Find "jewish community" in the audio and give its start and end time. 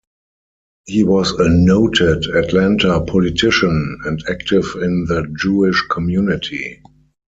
5.37-6.81